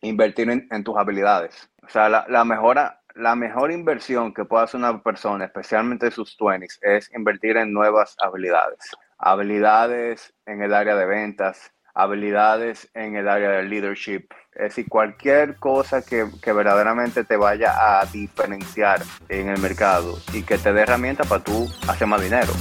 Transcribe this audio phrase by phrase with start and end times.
[0.00, 1.70] invertir en, tus habilidades.
[1.82, 6.36] O sea, la, la, mejora, la mejor inversión que puede hacer una persona, especialmente sus
[6.38, 8.78] 20s, es invertir en nuevas habilidades.
[9.18, 15.56] Habilidades en el área de ventas, habilidades en el área de leadership, es decir, cualquier
[15.56, 20.82] cosa que, que, verdaderamente te vaya a diferenciar en el mercado y que te dé
[20.82, 22.52] herramientas para tú hacer más dinero.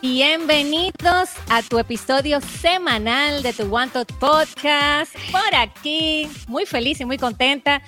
[0.00, 5.12] Bienvenidos a tu episodio semanal de tu One Podcast.
[5.32, 7.82] Por aquí, muy feliz y muy contenta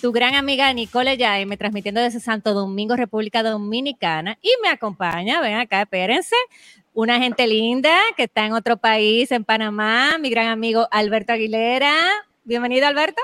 [0.00, 4.38] tu gran amiga Nicole Jaime, transmitiendo desde Santo Domingo, República Dominicana.
[4.40, 6.36] Y me acompaña, ven acá, espérense,
[6.94, 11.96] una gente linda que está en otro país, en Panamá, mi gran amigo Alberto Aguilera.
[12.44, 13.20] Bienvenido, Alberto.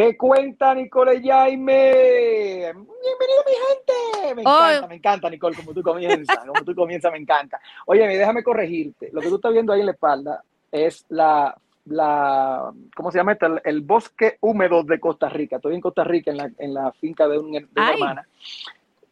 [0.00, 2.72] ¿Qué cuenta Nicole Jaime?
[2.72, 4.34] Bienvenido mi gente.
[4.34, 7.60] Me encanta, me encanta Nicole, como tú comienzas, como tú comienzas, me encanta.
[7.84, 9.10] Oye, déjame corregirte.
[9.12, 10.42] Lo que tú estás viendo ahí en la espalda
[10.72, 15.56] es la la, ¿cómo se llama El, bosque húmedo de Costa Rica.
[15.56, 18.26] Estoy en Costa Rica, en la, en la finca de, un, una hermana.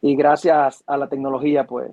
[0.01, 1.91] Y gracias a la tecnología, pues,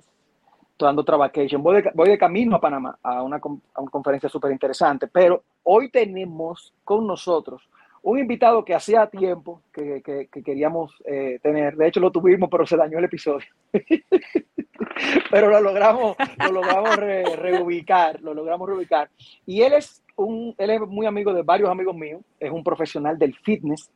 [0.72, 1.62] estoy dando otra vacation.
[1.62, 3.36] Voy de, voy de camino a Panamá a una,
[3.74, 5.06] a una conferencia súper interesante.
[5.06, 7.68] Pero hoy tenemos con nosotros
[8.06, 11.76] un invitado que hacía tiempo que, que, queríamos eh, tener.
[11.76, 13.46] De hecho, lo tuvimos, pero se dañó el episodio.
[15.30, 19.10] pero lo logramos, lo logramos reubicar, lo logramos reubicar.
[19.44, 23.18] Y él es un, él es muy amigo de varios amigos míos, es un profesional
[23.18, 23.90] del fitness,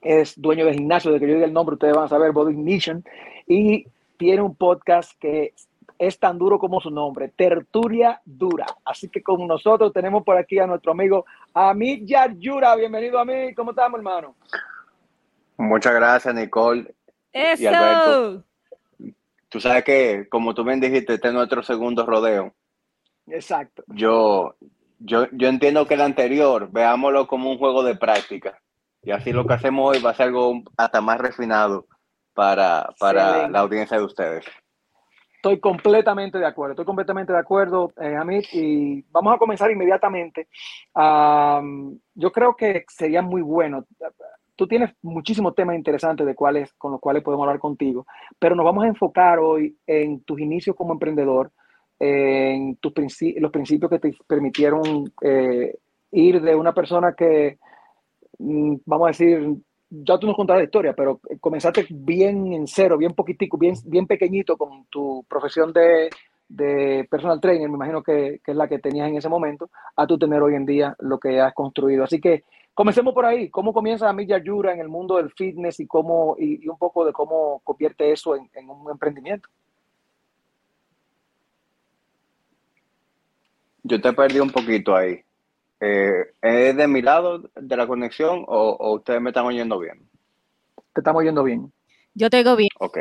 [0.00, 2.54] es dueño de gimnasio, de que yo diga el nombre, ustedes van a saber, Body
[2.54, 3.04] Mission,
[3.46, 5.52] y tiene un podcast que
[5.98, 8.66] es tan duro como su nombre, Tertulia Dura.
[8.84, 12.04] Así que con nosotros tenemos por aquí a nuestro amigo Amit
[12.38, 12.74] Yura.
[12.76, 14.34] Bienvenido a mí, ¿cómo estamos, hermano?
[15.56, 16.94] Muchas gracias, Nicole.
[17.32, 18.44] Eso.
[19.48, 22.52] Tú sabes que, como tú bien dijiste, este es nuestro segundo rodeo.
[23.28, 23.84] Exacto.
[23.88, 24.54] Yo,
[24.98, 28.60] yo, yo entiendo que el anterior, veámoslo como un juego de práctica.
[29.02, 31.86] Y así lo que hacemos hoy va a ser algo hasta más refinado
[32.34, 34.44] para, para la audiencia de ustedes.
[35.46, 40.48] Estoy completamente de acuerdo, estoy completamente de acuerdo, eh, Amit, y vamos a comenzar inmediatamente.
[42.16, 43.84] yo creo que sería muy bueno.
[44.56, 48.06] Tú tienes muchísimos temas interesantes de cuáles, con los cuales podemos hablar contigo,
[48.40, 51.52] pero nos vamos a enfocar hoy en tus inicios como emprendedor,
[52.00, 52.92] en tus
[53.36, 55.76] los principios que te permitieron eh,
[56.10, 57.60] ir de una persona que,
[58.40, 59.58] mm, vamos a decir,
[59.90, 64.06] ya tú nos contarás la historia, pero comenzaste bien en cero, bien poquitico, bien, bien
[64.06, 66.10] pequeñito con tu profesión de,
[66.48, 70.06] de personal trainer, me imagino que, que, es la que tenías en ese momento, a
[70.06, 72.04] tu tener hoy en día lo que has construido.
[72.04, 72.44] Así que
[72.74, 73.48] comencemos por ahí.
[73.48, 77.12] ¿Cómo comienza Milla Yura en el mundo del fitness y, cómo, y, un poco de
[77.12, 79.48] cómo convierte eso en, en un emprendimiento?
[83.82, 85.20] Yo te perdí un poquito ahí.
[85.80, 90.08] Eh, ¿Es de mi lado de la conexión o, ustedes me están oyendo bien?
[90.92, 91.72] Te estamos oyendo bien.
[92.14, 92.70] Yo te oigo bien.
[92.78, 92.98] Ok.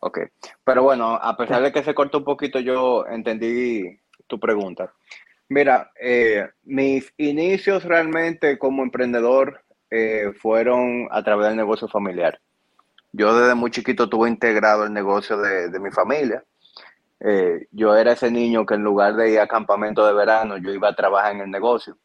[0.00, 0.20] Ok.
[0.64, 4.92] Pero bueno, a pesar de que se cortó un poquito, yo entendí tu pregunta.
[5.48, 12.40] Mira, eh, mis inicios realmente como emprendedor eh, fueron a través del negocio familiar.
[13.12, 16.44] Yo desde muy chiquito tuve integrado el negocio de, de mi familia.
[17.20, 20.70] Eh, yo era ese niño que en lugar de ir a campamento de verano, yo
[20.72, 21.98] iba a trabajar en el negocio.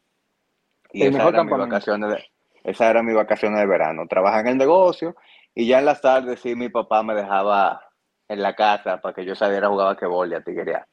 [0.92, 2.24] Y esa era, mi vacaciones de,
[2.64, 5.16] esa era mi vacaciones de verano, trabajar en el negocio
[5.56, 7.82] y ya en las tardes sí mi papá me dejaba
[8.28, 10.88] en la casa para que yo saliera a jugar a que y a tiguería.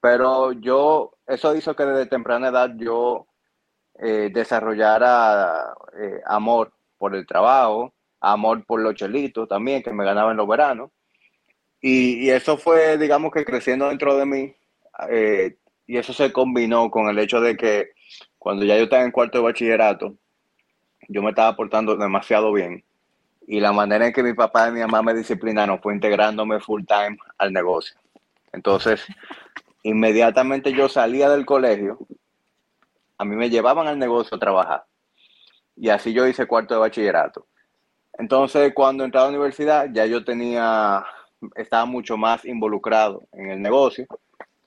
[0.00, 3.26] Pero yo, eso hizo que desde temprana edad yo
[3.98, 10.32] eh, desarrollara eh, amor por el trabajo, amor por los chelitos también, que me ganaba
[10.32, 10.90] en los veranos.
[11.84, 14.54] Y, eso fue, digamos que creciendo dentro de mí.
[15.10, 15.56] Eh,
[15.86, 17.90] y eso se combinó con el hecho de que
[18.38, 20.16] cuando ya yo estaba en cuarto de bachillerato,
[21.08, 22.84] yo me estaba portando demasiado bien.
[23.48, 26.84] Y la manera en que mi papá y mi mamá me disciplinaron fue integrándome full
[26.86, 27.96] time al negocio.
[28.52, 29.04] Entonces,
[29.82, 31.98] inmediatamente yo salía del colegio,
[33.18, 34.84] a mí me llevaban al negocio a trabajar.
[35.74, 37.46] Y así yo hice cuarto de bachillerato.
[38.12, 41.04] Entonces, cuando entré a la universidad, ya yo tenía
[41.54, 44.06] estaba mucho más involucrado en el negocio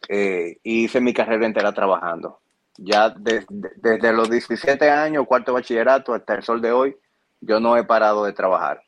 [0.10, 2.40] eh, y hice mi carrera entera trabajando.
[2.78, 6.96] Ya desde los 17 años, cuarto bachillerato, hasta el sol de hoy,
[7.40, 8.82] yo no he parado de trabajar.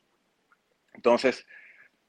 [0.92, 1.46] Entonces,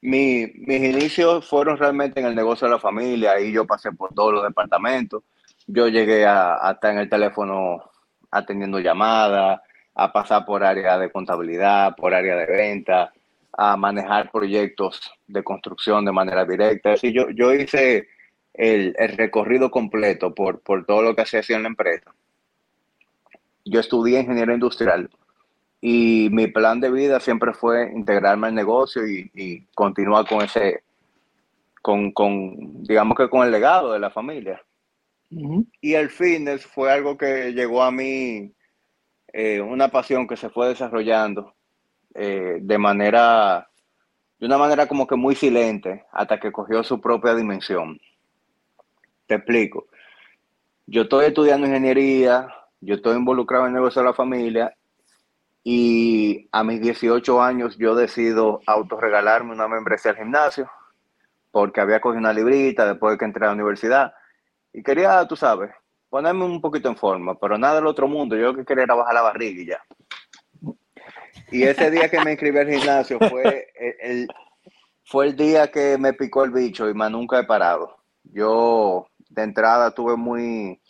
[0.02, 4.34] mis inicios fueron realmente en el negocio de la familia y yo pasé por todos
[4.34, 5.22] los departamentos.
[5.66, 7.90] Yo llegué a, estar en el teléfono
[8.30, 9.60] atendiendo llamadas,
[9.94, 13.12] a pasar por área de contabilidad, por área de venta,
[13.52, 16.92] a manejar proyectos de construcción de manera directa.
[16.92, 18.08] Así yo, yo hice
[18.54, 22.14] el, recorrido completo por, por todo lo que se hacía en la empresa.
[23.64, 25.10] Yo estudié ingeniería industrial
[25.80, 30.82] y mi plan de vida siempre fue integrarme al negocio y, continuar con ese,
[31.82, 34.62] con, con, digamos que con el legado de la familia.
[35.80, 38.52] Y el fitness fue algo que llegó a mí,
[39.32, 41.54] eh, una pasión que se fue desarrollando
[42.14, 43.68] eh, de manera,
[44.38, 48.00] de una manera como que muy silente, hasta que cogió su propia dimensión.
[49.26, 49.86] Te explico.
[50.86, 52.48] Yo estoy estudiando ingeniería,
[52.80, 54.74] yo estoy involucrado en el negocio de la familia
[55.62, 60.70] y a mis 18 años yo decido autorregalarme una membresía al gimnasio
[61.50, 64.14] porque había cogido una librita después de que entré a la universidad
[64.72, 65.70] y quería, tú sabes,
[66.08, 68.36] ponerme un poquito en forma, pero nada del otro mundo.
[68.36, 69.80] Yo lo que quería era bajar la barriga y ya.
[71.50, 73.68] Y ese día que me inscribí al gimnasio fue
[74.00, 74.28] el,
[75.04, 77.96] fue el día que me picó el bicho y más nunca he parado.
[78.22, 80.80] Yo de entrada tuve muy,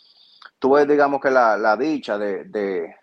[0.59, 2.95] tuve digamos que la, dicha de,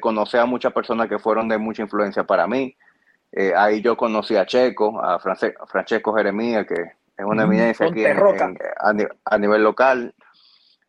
[0.00, 2.76] conocer a muchas personas que fueron de mucha influencia para mí.
[3.32, 9.38] Eh, ahí yo conocí a Checo, a Francesco Jeremías, que es una eminencia aquí a,
[9.38, 10.14] nivel local.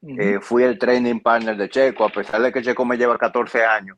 [0.06, 3.64] Eh, fui el training partner de Checo, a pesar de que Checo me lleva 14
[3.64, 3.98] años.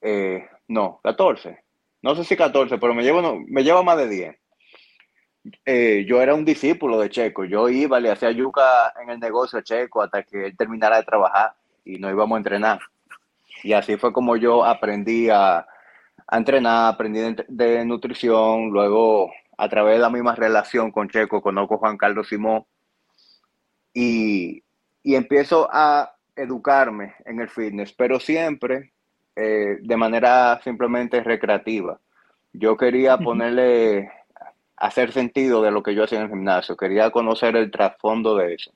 [0.00, 1.58] Eh, no, 14.
[2.00, 4.36] No sé si 14, pero me llevo, me más de 10.
[5.66, 7.44] Eh, yo era un discípulo de Checo.
[7.44, 11.02] Yo iba, le hacía yuca en el negocio a Checo hasta que él terminara de
[11.02, 12.78] trabajar y nos íbamos a entrenar.
[13.64, 15.66] Y así fue como yo aprendí a,
[16.30, 18.70] entrenar, aprendí de, nutrición.
[18.70, 22.64] Luego, a través de la misma relación con Checo, conozco a Juan Carlos Simón
[23.92, 24.62] y,
[25.02, 28.92] y empiezo a educarme en el fitness, pero siempre
[29.42, 31.98] eh, de manera simplemente recreativa.
[32.52, 34.10] Yo quería ponerle,
[34.76, 38.54] hacer sentido de lo que yo hacía en el gimnasio, quería conocer el trasfondo de
[38.54, 38.72] eso.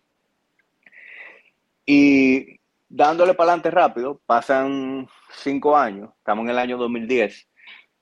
[1.84, 7.46] Y dándole para adelante rápido, pasan cinco años, estamos en el año 2010,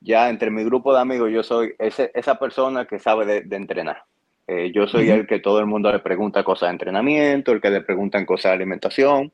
[0.00, 4.04] ya entre mi grupo de amigos yo soy esa persona que sabe de, entrenar.
[4.46, 7.70] Eh, yo soy el que todo el mundo le pregunta cosas de entrenamiento, el que
[7.70, 9.32] le preguntan cosas de alimentación.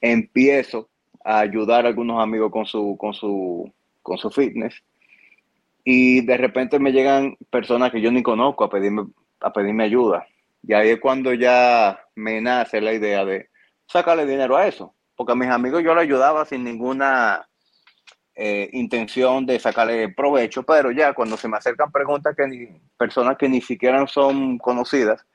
[0.00, 0.88] Empiezo
[1.28, 3.70] a ayudar a algunos amigos con su, con su,
[4.02, 4.82] con su fitness.
[5.84, 9.04] Y de repente me llegan personas que yo ni conozco a pedirme,
[9.40, 10.26] a pedirme ayuda.
[10.62, 13.50] Y ahí es cuando ya me nace la idea de
[13.86, 14.94] sacarle dinero a eso.
[15.16, 17.46] Porque a mis amigos yo le ayudaba sin ninguna
[18.34, 23.36] eh, intención de sacarle provecho, pero ya cuando se me acercan preguntas que ni, personas
[23.36, 25.26] que ni siquiera son conocidas,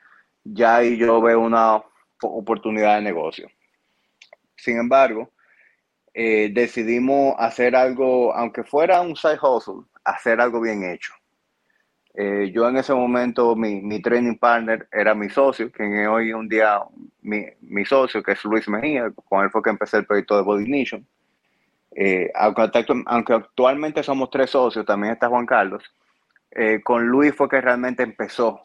[0.43, 1.83] ya ahí yo veo una
[2.19, 3.47] oportunidad de negocio.
[4.55, 5.29] Sin embargo,
[6.13, 11.13] eh, decidimos hacer algo, aunque fuera un side hustle, hacer algo bien hecho.
[12.13, 16.47] Eh, yo en ese momento, mi, mi, training partner era mi socio, quien hoy un
[16.47, 16.79] día
[17.21, 20.43] mi, mi, socio, que es Luis Mejía, con él fue que empecé el proyecto de
[20.43, 21.07] Body Nation.
[21.95, 25.83] Eh, aunque, aunque, actualmente somos tres socios, también está Juan Carlos,
[26.83, 28.61] con Luis fue que realmente empezó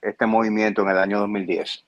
[0.00, 1.84] este movimiento en el año 2010.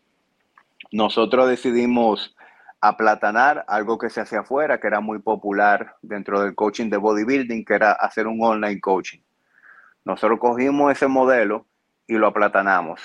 [0.90, 2.35] Nosotros decidimos
[2.80, 7.64] aplatanar algo que se hacía afuera, que era muy popular dentro del coaching de bodybuilding,
[7.64, 9.20] que era hacer un online coaching.
[10.04, 11.66] Nosotros cogimos ese modelo
[12.06, 13.00] y lo aplatanamos,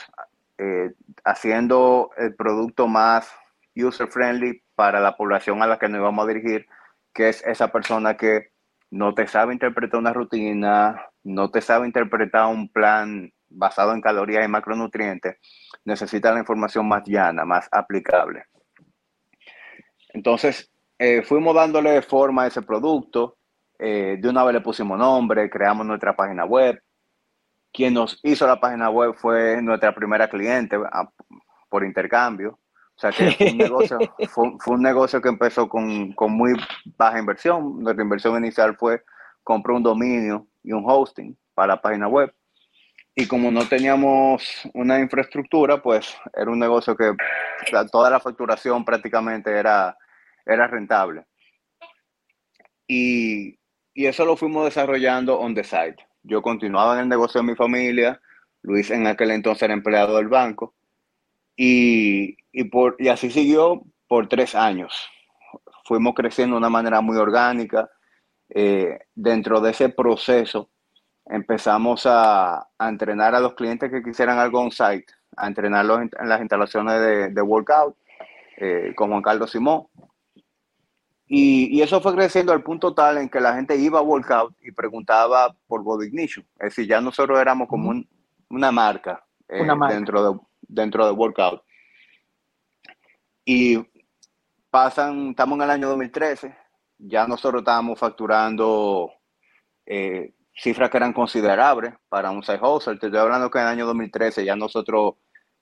[0.58, 0.94] eh,
[1.24, 3.32] haciendo el producto más
[3.76, 6.68] user friendly para la población a la que nos vamos a dirigir,
[7.14, 8.52] que es esa persona que
[8.92, 14.46] no te sabe interpretar una rutina, no te sabe interpretar un plan basado en calorías
[14.46, 15.38] y macronutrientes,
[15.86, 18.46] necesita la información más llana, más aplicable.
[20.14, 23.38] Entonces, eh, fuimos dándole forma a ese producto.
[23.80, 26.82] Eh, de una vez le pusimos nombre, creamos nuestra página web.
[27.74, 31.10] Quien nos hizo la página web fue nuestra primera cliente ah,
[31.70, 32.60] por intercambio.
[32.96, 33.98] O sea que fue un negocio,
[34.30, 36.54] fue, un negocio que empezó con, con, muy
[36.98, 37.82] baja inversión.
[37.82, 39.04] Nuestra inversión inicial fue
[39.44, 42.32] comprar un dominio y un hosting para la página web.
[43.16, 47.12] Y como no teníamos una infraestructura, pues era un negocio que
[47.92, 49.98] toda la facturación prácticamente era
[50.46, 51.26] era rentable.
[52.88, 53.58] Y,
[53.94, 55.96] eso lo fuimos desarrollando on the side.
[56.24, 58.22] Yo continuaba en el negocio de mi familia,
[58.64, 60.74] Luis en aquel entonces era empleado del banco,
[61.56, 62.36] y,
[62.70, 65.10] por, y así siguió por tres años.
[65.86, 67.90] Fuimos creciendo de una manera muy orgánica.
[68.50, 70.70] Eh, dentro de ese proceso
[71.26, 77.34] empezamos a, entrenar a los clientes que quisieran algo on-site, a entrenarlos en, las instalaciones
[77.34, 77.96] de, workout,
[78.58, 79.88] eh, con Juan Carlos Simón
[81.34, 84.74] Y, eso fue creciendo al punto tal en que la gente iba a workout y
[84.74, 86.46] preguntaba por Body Ignition.
[86.60, 87.94] Es decir, ya nosotros éramos como
[88.50, 91.64] una marca, eh, Dentro, de, dentro de workout.
[93.46, 93.78] Y
[94.70, 96.54] pasan, estamos en el año 2013,
[96.98, 99.10] ya nosotros estábamos facturando
[99.86, 103.00] eh, cifras que eran considerables para un side hustle.
[103.00, 105.14] Te estoy hablando que en el año 2013 ya nosotros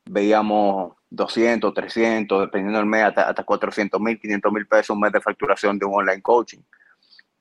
[0.10, 5.12] veíamos 200, 300, dependiendo del mes, hasta, hasta 400 mil, 500 mil pesos un mes
[5.12, 6.60] de facturación de un online coaching.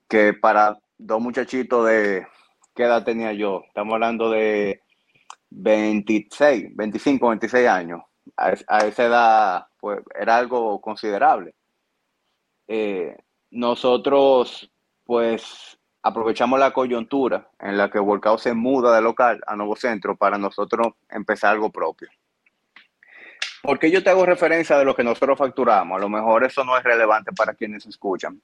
[0.06, 2.26] Que para dos muchachitos de,
[2.74, 3.62] ¿qué edad tenía yo?
[3.66, 4.82] Estamos hablando de
[5.50, 8.02] 26, 25, 26 años.
[8.36, 11.54] A, esa edad, pues, era algo considerable.
[12.66, 13.16] Eh,
[13.50, 14.70] nosotros,
[15.04, 20.16] pues, aprovechamos la coyuntura en la que Workout se muda de local a Nuevo Centro
[20.16, 22.08] para nosotros empezar algo propio.
[23.62, 25.98] ¿Por qué yo te hago referencia de lo que nosotros facturamos?
[25.98, 28.40] A lo mejor eso no es relevante para quienes escuchan,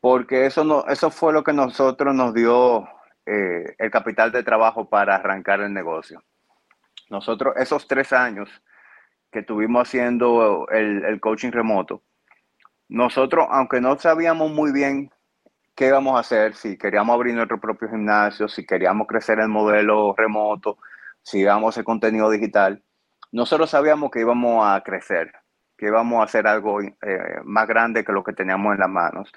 [0.00, 2.88] porque eso, no, eso fue lo que nosotros nos dio
[3.26, 6.22] eh, el capital de trabajo para arrancar el negocio.
[7.10, 8.48] Nosotros, esos tres años
[9.30, 12.02] que tuvimos haciendo el, el coaching remoto,
[12.88, 15.10] nosotros, aunque no sabíamos muy bien
[15.76, 20.12] qué íbamos a hacer, si queríamos abrir nuestro propio gimnasio, si queríamos crecer el modelo
[20.16, 20.78] remoto,
[21.22, 22.82] si íbamos a hacer contenido digital,
[23.32, 25.32] nosotros sabíamos que íbamos a crecer,
[25.76, 26.92] que íbamos a hacer algo eh,
[27.44, 29.32] más grande que lo que teníamos en las manos.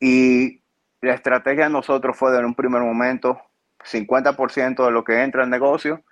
[0.00, 0.60] Y
[1.00, 3.40] la estrategia de nosotros fue en un primer momento
[3.84, 6.02] 50% de lo que entra al negocio,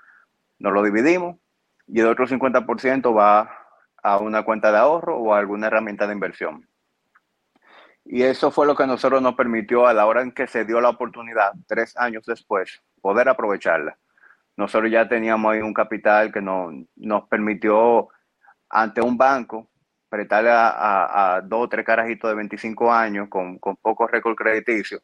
[0.58, 1.36] nos lo dividimos
[1.88, 3.50] y el otro 50% va
[4.02, 6.68] a una cuenta de ahorro o a alguna herramienta de inversión.
[8.04, 10.80] Y eso fue lo que nosotros nos permitió a la hora en que se dio
[10.80, 13.96] la oportunidad, tres años después, poder aprovecharla
[14.56, 18.08] nosotros ya teníamos ahí un capital que nos permitió
[18.68, 19.68] ante un banco
[20.08, 25.00] prestarle a, dos o tres carajitos de 25 años con, con poco récord crediticio,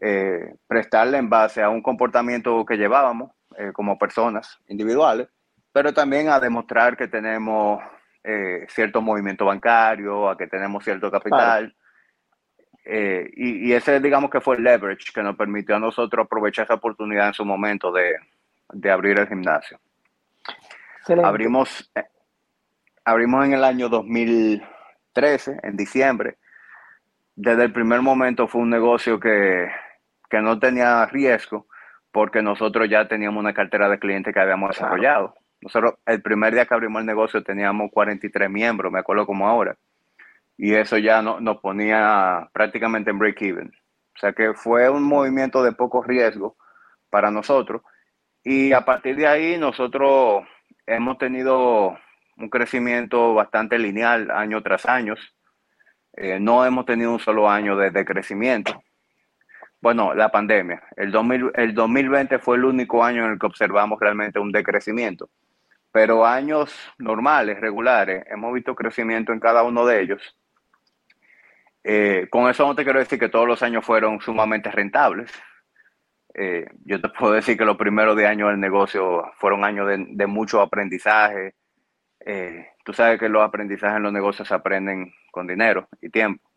[0.00, 5.28] eh, prestarle en base a un comportamiento que llevábamos eh, como personas individuales,
[5.72, 7.80] pero también a demostrar que tenemos
[8.24, 11.72] eh, cierto movimiento bancario, a que tenemos cierto capital.
[12.84, 16.74] y, y, ese, digamos que fue el leverage que nos permitió a nosotros aprovechar esa
[16.74, 18.16] oportunidad en su momento de,
[18.72, 19.78] de abrir el gimnasio.
[21.22, 22.04] Abrimos, eh,
[23.04, 26.36] abrimos en el año 2013, en diciembre.
[27.34, 29.68] Desde el primer momento fue un negocio que,
[30.32, 31.66] no tenía riesgo
[32.10, 35.34] porque nosotros ya teníamos una cartera de clientes que habíamos desarrollado.
[35.60, 39.76] Nosotros el primer día que abrimos el negocio teníamos 43 miembros, me acuerdo como ahora.
[40.56, 43.72] Y eso ya no, nos ponía prácticamente en break-even.
[44.14, 46.56] O sea que fue un movimiento de poco riesgo
[47.10, 47.82] para nosotros
[48.44, 50.44] y a partir de ahí nosotros
[50.86, 51.98] hemos tenido
[52.36, 55.14] un crecimiento bastante lineal año tras año.
[56.14, 58.82] Eh, no hemos tenido un solo año de, crecimiento.
[59.80, 60.82] Bueno, la pandemia.
[60.96, 61.12] El,
[61.54, 65.28] el 2020 fue el único año en el que observamos realmente un decrecimiento.
[65.90, 70.36] Pero años normales, regulares, hemos visto crecimiento en cada uno de ellos.
[71.84, 75.32] Eh, con eso no te quiero decir que todos los años fueron sumamente rentables.
[76.34, 80.26] Eh, yo te puedo decir que los primeros de años del negocio fueron años de,
[80.26, 81.54] mucho aprendizaje.
[82.20, 86.48] Eh, tú sabes que los aprendizajes en los negocios se aprenden con dinero y tiempo.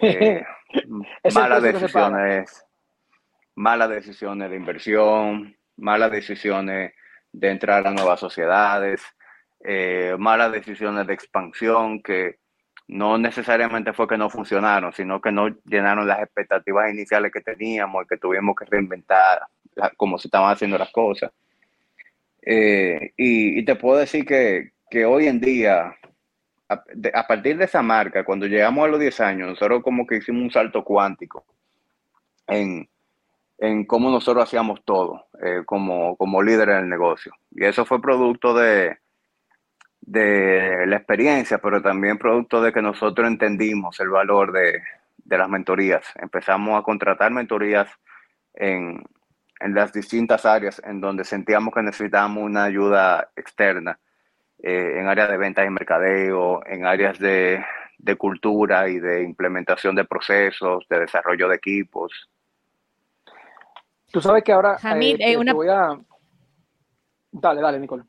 [0.00, 0.44] Eh,
[1.34, 2.64] malas decisiones,
[3.54, 6.92] malas decisiones de inversión, malas decisiones
[7.32, 9.02] de entrar a nuevas sociedades,
[10.18, 12.38] malas decisiones de expansión que
[12.88, 18.04] no necesariamente fue que no funcionaron, sino que no llenaron las expectativas iniciales que teníamos
[18.04, 19.42] y que tuvimos que reinventar
[19.96, 21.30] cómo se estaban haciendo las cosas.
[22.42, 24.72] Eh, y, te puedo decir que,
[25.04, 25.94] hoy en día,
[26.68, 30.42] a, partir de esa marca, cuando llegamos a los 10 años, nosotros como que hicimos
[30.42, 31.44] un salto cuántico
[32.46, 32.88] en,
[33.86, 37.34] cómo nosotros hacíamos todo eh, como, como líderes del negocio.
[37.50, 38.96] Y eso fue producto de,
[40.08, 44.80] de la experiencia, pero también producto de que nosotros entendimos el valor de,
[45.26, 46.02] las mentorías.
[46.16, 47.90] Empezamos a contratar mentorías
[48.54, 49.04] en,
[49.60, 53.98] las distintas áreas en donde sentíamos que necesitábamos una ayuda externa,
[54.62, 57.62] eh, en áreas de ventas y mercadeo, en áreas de,
[58.16, 62.30] cultura y de implementación de procesos, de desarrollo de equipos.
[64.10, 65.98] Tú sabes que ahora eh, eh, voy a...
[67.30, 68.04] Dale, dale, Nicole.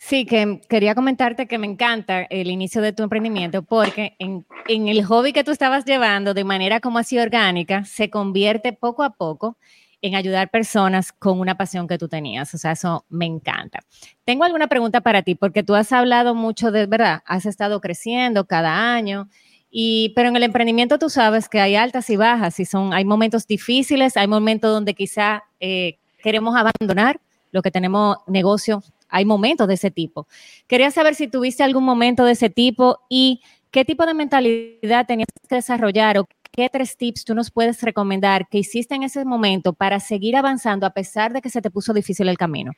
[0.00, 5.04] Sí, que quería comentarte que me encanta el inicio de tu emprendimiento porque en, el
[5.04, 9.58] hobby que tú estabas llevando de manera como así orgánica se convierte poco a poco
[10.00, 12.54] en ayudar personas con una pasión que tú tenías.
[12.54, 13.80] O sea, eso me encanta.
[14.24, 17.22] Tengo alguna pregunta para ti porque tú has hablado mucho de, ¿verdad?
[17.26, 19.28] Has estado creciendo cada año
[19.70, 23.04] Y, pero en el emprendimiento tú sabes que hay altas y bajas y son, hay
[23.04, 29.68] momentos difíciles, hay momentos donde quizá eh, queremos abandonar lo que tenemos negocio, hay momentos
[29.68, 30.26] de ese tipo.
[30.66, 35.28] Quería saber si tuviste algún momento de ese tipo y qué tipo de mentalidad tenías
[35.48, 39.72] que desarrollar o qué tres tips tú nos puedes recomendar que hiciste en ese momento
[39.72, 42.72] para seguir avanzando a pesar de que se te puso difícil el camino.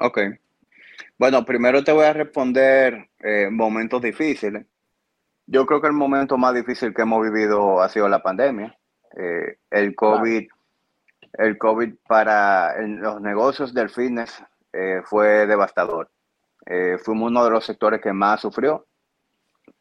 [0.00, 0.20] Ok.
[1.18, 4.66] Bueno, primero te voy a responder eh, momentos difíciles.
[5.46, 8.76] Yo creo que el momento más difícil que hemos vivido ha sido la pandemia.
[9.16, 10.48] Eh, el COVID,
[11.38, 16.10] el COVID para los negocios del fitness eh, fue devastador.
[16.66, 18.86] Eh, fuimos uno de los sectores que más sufrió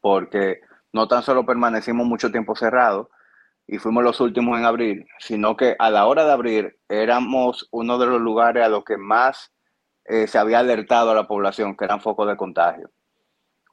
[0.02, 3.08] porque no tan solo permanecimos mucho tiempo cerrados
[3.66, 7.98] y fuimos los últimos en abrir, sino que a la hora de abrir éramos uno
[7.98, 9.52] de los lugares a los que más
[10.06, 12.92] se había alertado a la población que eran focos de contagio.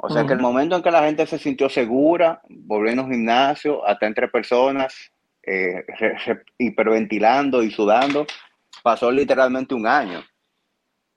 [0.02, 3.10] O sea que el momento en que la gente se sintió segura, volviendo a un
[3.10, 5.84] gimnasio, hasta entre personas, eh,
[6.58, 8.26] hiperventilando y sudando,
[8.82, 10.22] pasó literalmente un año.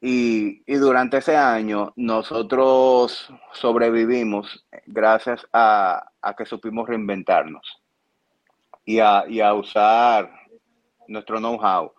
[0.05, 6.03] Y, durante ese año nosotros sobrevivimos gracias a,
[6.37, 7.81] que supimos reinventarnos
[8.83, 10.29] y a, y a usar
[11.07, 11.93] nuestro know-how.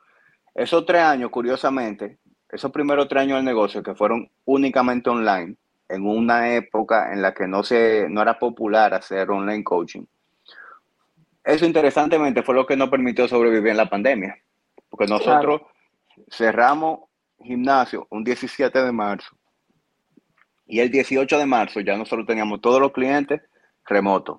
[0.54, 2.19] Esos tres años, curiosamente,
[2.50, 5.57] esos primeros tres años del negocio que fueron únicamente online,
[5.88, 10.04] en una época en la que no, se, no era popular hacer online coaching.
[11.44, 14.36] Eso interesantemente fue lo que nos permitió sobrevivir en la pandemia,
[14.88, 15.62] porque nosotros
[16.30, 17.00] cerramos
[17.38, 19.36] gimnasio un 17 de marzo
[20.66, 23.42] y el 18 de marzo ya nosotros teníamos todos los clientes
[23.84, 24.38] remotos.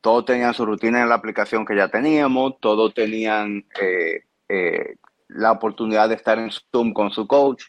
[0.00, 4.96] Todos tenían su rutina en la aplicación que ya teníamos, todos tenían eh, eh,
[5.28, 7.64] la oportunidad de estar en Zoom con su coach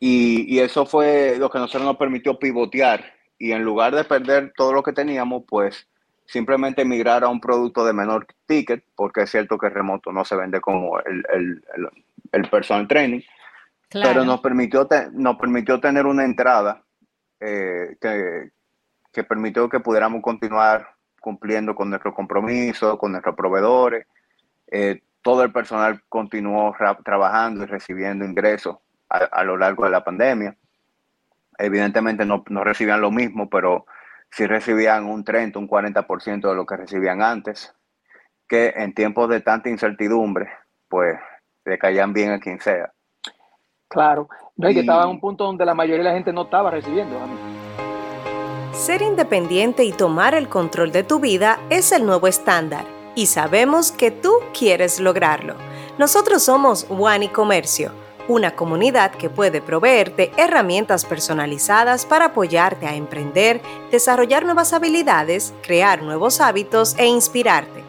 [0.00, 4.72] y, eso fue lo que nosotros nos permitió pivotear y en lugar de perder todo
[4.72, 5.88] lo que teníamos, pues
[6.28, 10.26] simplemente migrar a un producto de menor ticket, porque es cierto que el remoto no
[10.26, 11.62] se vende como el, el,
[12.32, 13.22] el, personal training,
[13.90, 16.82] pero nos permitió, nos permitió tener una entrada
[17.40, 18.50] eh, que,
[19.10, 24.06] que, permitió que pudiéramos continuar cumpliendo con nuestro compromiso, con nuestros proveedores.
[24.70, 28.76] Eh, todo el personal continuó trabajando y recibiendo ingresos
[29.08, 30.54] a, lo largo de la pandemia.
[31.56, 33.86] Evidentemente no, no, recibían lo mismo, pero
[34.30, 37.74] sí recibían un 30, un 40% de lo que recibían antes,
[38.48, 40.48] que en tiempos de tanta incertidumbre,
[40.88, 41.18] pues
[41.64, 42.92] le caían bien a quien sea.
[43.88, 46.42] Claro, no, y que estaba en un punto donde la mayoría de la gente no
[46.42, 47.18] estaba recibiendo.
[48.72, 53.90] Ser independiente y tomar el control de tu vida es el nuevo estándar y sabemos
[53.90, 55.56] que tú quieres lograrlo.
[55.98, 62.94] Nosotros somos One y Comercio una comunidad que puede proveerte herramientas personalizadas para apoyarte a
[62.94, 63.60] emprender,
[63.90, 67.82] desarrollar nuevas habilidades, crear nuevos hábitos e inspirarte.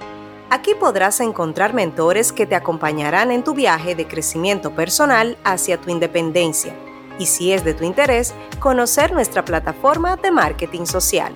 [0.50, 5.92] Aquí podrás encontrar mentores que te acompañarán en tu viaje de crecimiento personal hacia tu
[5.92, 6.74] independencia
[7.20, 11.34] y si es de tu interés, conocer nuestra plataforma de marketing social.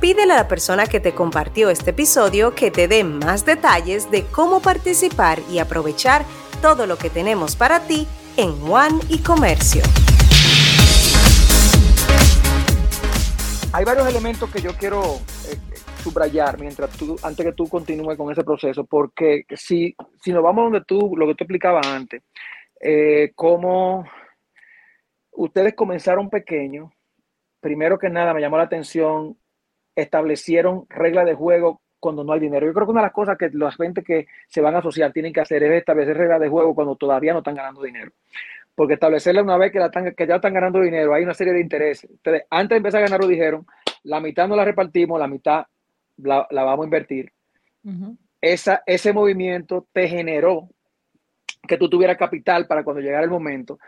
[0.00, 4.24] Pídele a la persona que te compartió este episodio que te dé más detalles de
[4.24, 6.24] cómo participar y aprovechar
[6.62, 9.82] todo lo que tenemos para ti en One y Comercio.
[13.72, 15.02] Hay varios elementos que yo quiero
[15.50, 15.58] eh,
[16.02, 20.64] subrayar mientras tú, antes que tú continúes con ese proceso, porque si, si nos vamos
[20.64, 22.22] donde tú, lo que tú explicabas antes,
[22.80, 24.04] eh, cómo
[25.32, 26.90] ustedes comenzaron pequeños,
[27.60, 29.38] primero que nada me llamó la atención,
[29.94, 32.66] establecieron reglas de juego cuando no hay dinero.
[32.66, 35.12] Yo creo que una de las cosas que las gente que se van a asociar
[35.12, 38.12] tienen que hacer es establecer reglas de juego cuando todavía no están ganando dinero.
[38.74, 41.60] Porque establecerla una vez que, la que ya están ganando dinero, hay una serie de
[41.60, 42.10] intereses.
[42.10, 43.66] Entonces, antes de empezar a ganar, lo dijeron,
[44.04, 45.66] la mitad no la repartimos, la mitad
[46.18, 47.32] la, vamos a invertir.
[48.40, 50.68] Esa, ese movimiento te generó
[51.66, 53.78] que tú tuvieras capital para cuando llegara el momento.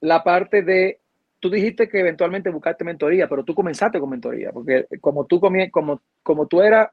[0.00, 1.00] La parte de
[1.40, 6.00] tú dijiste que eventualmente buscaste mentoría, pero tú comenzaste con mentoría, porque como tú, como,
[6.22, 6.90] como tú eras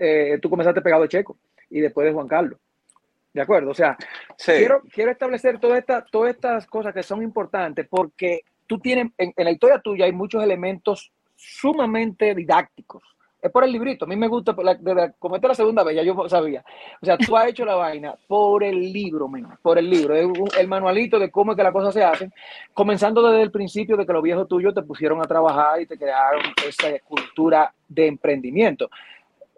[0.00, 1.36] eh, tú comenzaste pegado a Checo
[1.68, 2.58] y después de Juan Carlos.
[3.32, 3.70] ¿De acuerdo?
[3.70, 3.96] O sea,
[4.44, 9.32] quiero, quiero establecer todas estas, todas estas cosas que son importantes porque tú tienes, en,
[9.36, 13.02] la historia tuya hay muchos elementos sumamente didácticos.
[13.42, 14.04] Es por el librito.
[14.04, 16.62] A mí me gusta, como esta es la segunda vez, ya yo sabía.
[17.00, 19.30] O sea, tú has hecho la vaina por el libro,
[19.62, 20.14] por el libro.
[20.14, 22.32] Es el manualito de cómo es que las cosas se hacen.
[22.74, 25.96] Comenzando desde el principio de que los viejos tuyos te pusieron a trabajar y te
[25.96, 28.90] crearon esa cultura de emprendimiento.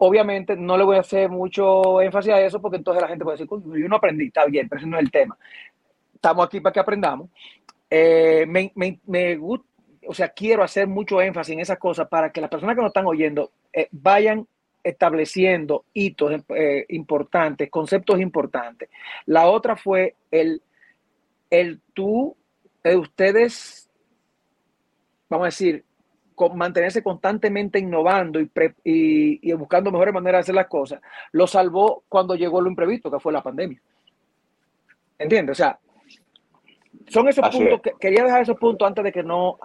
[0.05, 3.37] Obviamente no le voy a hacer mucho énfasis a eso porque entonces la gente puede
[3.37, 5.37] decir, yo no aprendí, está bien, pero ese no es el tema.
[6.13, 7.29] Estamos aquí para que aprendamos.
[7.89, 12.41] Eh, me, me, me o sea, quiero hacer mucho énfasis en esas cosas para que
[12.41, 14.45] las personas que nos están oyendo eh, vayan
[14.83, 18.89] estableciendo hitos eh, importantes, conceptos importantes.
[19.25, 20.61] La otra fue el,
[21.49, 22.35] el tú,
[22.83, 23.89] de ustedes,
[25.29, 25.85] vamos a decir,
[26.55, 28.49] mantenerse constantemente innovando y,
[28.83, 33.19] y, buscando mejores maneras de hacer las cosas, lo salvó cuando llegó lo imprevisto, que
[33.19, 33.81] fue la pandemia.
[35.17, 35.59] ¿Entiendes?
[35.59, 35.79] O sea,
[37.07, 39.57] son esos puntos, que, quería dejar esos puntos antes de que no,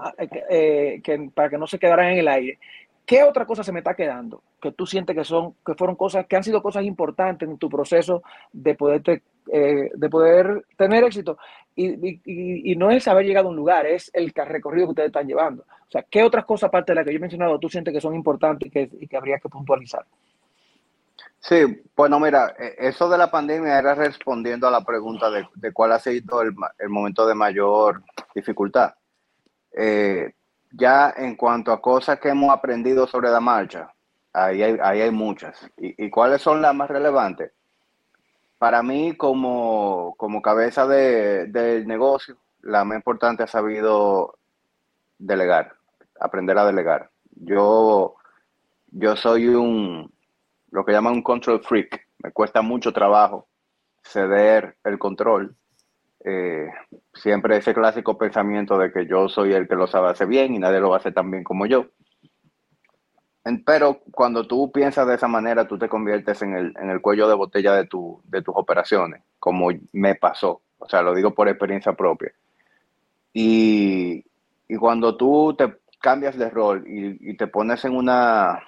[0.50, 2.59] eh, que, para que no se quedaran en el aire.
[3.08, 4.42] ¿Qué otra cosa se me está quedando?
[4.60, 7.70] Que tú sientes que son, que fueron cosas, que han sido cosas importantes en tu
[7.70, 11.38] proceso de poder, eh, de poder tener éxito.
[11.74, 15.62] Y, no es haber llegado a un lugar, es el recorrido que ustedes están llevando.
[15.62, 18.00] O sea, ¿qué otras cosas aparte de las que yo he mencionado tú sientes que
[18.02, 20.04] son importantes y que, y que habría que puntualizar?
[21.40, 25.92] Sí, bueno, mira, e, eso de la pandemia era respondiendo a la pregunta de, cuál
[25.92, 26.54] ha sido el,
[26.90, 28.02] momento de mayor
[28.34, 28.92] dificultad.
[29.72, 30.34] Eh,
[30.70, 33.92] ya en cuanto a cosas que hemos aprendido sobre la marcha,
[34.33, 35.68] ahí hay, hay muchas.
[35.76, 37.52] ¿Y, cuáles son las más relevantes?
[38.59, 44.38] Para mí, como, cabeza del negocio, la más importante ha sabido
[45.18, 45.74] delegar,
[46.20, 47.11] aprender a delegar.
[47.31, 48.16] Yo,
[48.90, 50.12] yo soy un,
[50.70, 52.07] lo que llaman un control freak.
[52.18, 53.46] Me cuesta mucho trabajo
[54.02, 55.54] ceder el control.
[56.24, 56.68] Eh,
[57.14, 60.59] siempre ese clásico pensamiento de que yo soy el que lo sabe hacer bien y
[60.59, 61.87] nadie lo hacer tan bien como yo.
[63.64, 67.28] Pero cuando tú piensas de esa manera, tú te conviertes en el, en el cuello
[67.28, 70.61] de botella de, tu, de tus operaciones, como me pasó.
[70.76, 72.33] O sea, lo digo por experiencia propia.
[73.33, 74.22] Y,
[74.68, 78.61] y cuando tú te cambias de rol y te pones en una,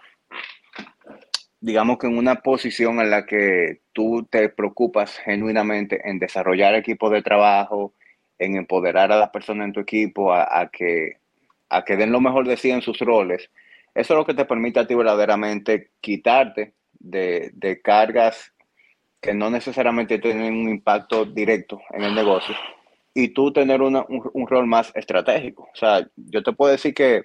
[1.60, 7.12] digamos que en una posición en la que tú te preocupas genuinamente en desarrollar equipos
[7.12, 7.94] de trabajo,
[8.38, 11.18] en empoderar a las personas en tu equipo a, que,
[11.68, 13.50] a que den lo mejor de sí en sus roles,
[13.94, 18.52] eso es lo que te permite a ti verdaderamente quitarte de, cargas
[19.20, 22.54] que no necesariamente tienen un impacto directo en el negocio
[23.12, 25.64] y tú tener un, un, rol más estratégico.
[25.64, 27.24] O sea, yo te puedo decir que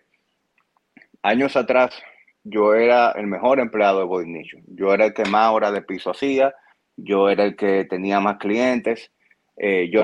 [1.22, 2.02] años atrás
[2.46, 4.64] yo era el mejor empleado de Nation.
[4.68, 6.54] Yo era el que más horas de piso hacía,
[6.96, 9.12] yo era el que tenía más clientes.
[9.58, 10.04] Eh, yo,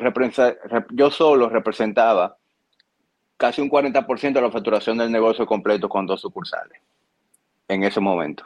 [0.91, 2.37] yo solo representaba
[3.37, 6.81] casi un 40% de la facturación del negocio completo con dos sucursales
[7.67, 8.43] en ese momento.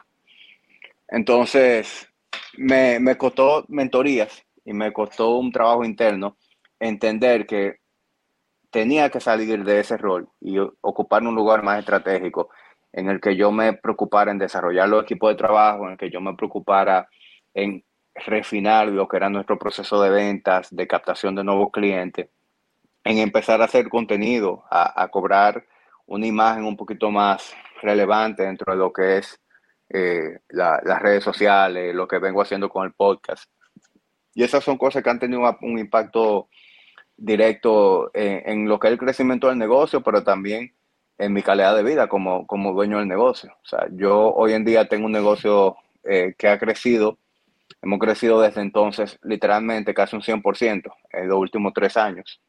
[1.07, 2.09] Entonces,
[2.57, 6.35] me, me costó mentorías y me costó un trabajo interno
[6.79, 7.77] entender que
[8.71, 12.49] tenía que salir de ese rol y ocupar un lugar más estratégico
[12.95, 16.09] en el que yo me preocupara en desarrollar los equipos de trabajo, en el que
[16.09, 17.09] yo me preocupara
[17.53, 17.83] en
[18.15, 22.29] refinar lo que era nuestro proceso de ventas, de captación de nuevos clientes,
[23.03, 25.65] en empezar a hacer contenido, a, cobrar
[26.05, 29.41] una imagen un poquito más relevante dentro de lo que es
[29.89, 33.51] eh, las redes sociales, lo que vengo haciendo con el podcast.
[34.33, 36.47] Y esas son cosas que han tenido un impacto
[37.17, 40.73] directo en, en lo que es el crecimiento del negocio, pero también
[41.17, 43.51] en mi calidad de vida como, como dueño del negocio.
[43.63, 47.17] O sea, yo hoy en día tengo un negocio eh, que ha crecido,
[47.81, 52.41] hemos crecido desde entonces literalmente casi un 100% en los últimos tres años.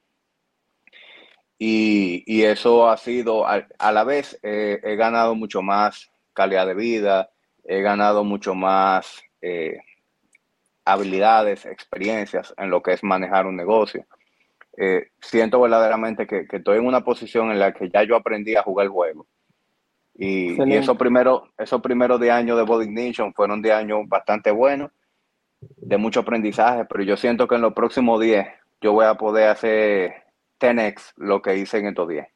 [1.59, 6.75] Y, y eso ha sido, a, la vez, eh, he ganado mucho más calidad de
[6.75, 7.31] vida,
[7.65, 9.79] he ganado mucho más eh,
[10.85, 14.07] habilidades, experiencias en lo que es manejar un negocio.
[14.77, 18.63] Eh, siento verdaderamente que, estoy en una posición en la que ya yo aprendí a
[18.63, 19.27] jugar el juego.
[20.15, 24.51] Y, y esos primeros esos primeros de año de Body Nation fueron de años bastante
[24.51, 24.91] buenos,
[25.61, 28.47] de mucho aprendizaje, pero yo siento que en los próximos 10
[28.81, 30.25] yo voy a poder hacer
[30.61, 32.27] 10x lo que hice en estos 10.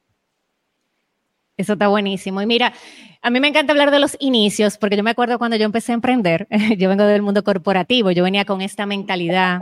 [1.57, 2.41] Eso está buenísimo.
[2.41, 2.73] Y mira,
[3.21, 5.93] a mí me encanta hablar de los inicios, porque yo me acuerdo cuando yo empecé
[5.93, 6.49] a emprender,
[6.79, 9.61] yo vengo del mundo corporativo, yo venía con esta mentalidad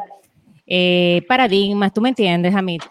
[0.70, 2.82] eh, paradigmas, tú me entiendes, Amit,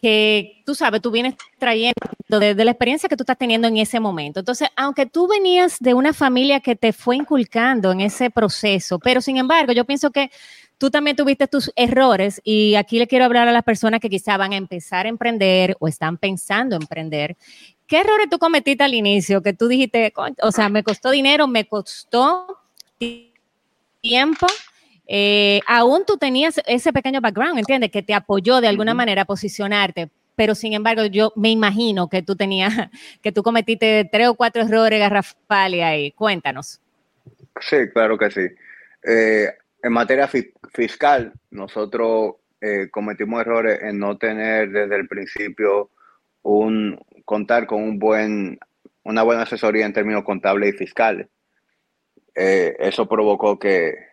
[0.00, 1.94] que tú sabes, tú vienes trayendo
[2.28, 4.38] desde la experiencia que tú estás teniendo en ese momento.
[4.38, 9.20] Entonces, aunque tú venías de una familia que te fue inculcando en ese proceso, pero
[9.20, 10.30] sin embargo, yo pienso que
[10.78, 14.36] tú también tuviste tus errores y aquí le quiero hablar a las personas que quizá
[14.36, 17.36] van a empezar a emprender o están pensando en emprender.
[17.88, 21.66] ¿Qué errores tú cometiste al inicio que tú dijiste, o sea, me costó dinero, me
[21.66, 22.60] costó
[24.00, 24.46] tiempo?
[25.10, 27.90] Eh, aún tú tenías ese pequeño background, ¿entiendes?
[27.90, 32.22] Que te apoyó de alguna manera a posicionarte, pero sin embargo yo me imagino que
[32.22, 32.72] tú tenías,
[33.22, 36.12] que tú cometiste tres o cuatro errores garrafales ahí.
[36.12, 36.80] Cuéntanos.
[37.60, 38.46] Sí, claro que sí.
[39.02, 39.48] Eh,
[39.82, 40.28] en materia
[40.72, 45.90] fiscal, nosotros eh, cometimos errores en no tener desde el principio
[46.42, 48.58] un, contar con un buen,
[49.04, 51.28] una buena asesoría en términos contables y fiscales.
[52.34, 54.07] Eh, eso provocó que,